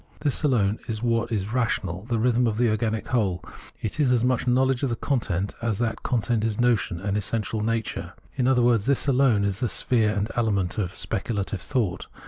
This 0.21 0.41
alone 0.41 0.79
is 0.87 1.03
what 1.03 1.31
is 1.31 1.53
rational, 1.53 2.05
the 2.05 2.17
rhythm 2.17 2.47
of 2.47 2.57
the 2.57 2.69
organic 2.71 3.09
whole: 3.09 3.43
it 3.83 3.99
is 3.99 4.11
as 4.11 4.23
much 4.23 4.47
know 4.47 4.63
ledge 4.63 4.81
of 4.81 4.99
content 4.99 5.53
as 5.61 5.77
that 5.77 6.01
content 6.01 6.43
is 6.43 6.59
notion 6.59 6.99
and 6.99 7.15
essential 7.15 7.61
nature. 7.61 8.13
In 8.33 8.47
other 8.47 8.63
words, 8.63 8.87
this 8.87 9.07
alone 9.07 9.45
is 9.45 9.59
the 9.59 9.69
sphere 9.69 10.09
and 10.09 10.31
element 10.35 10.79
of 10.79 10.97
speculative 10.97 11.61
thought. 11.61 12.07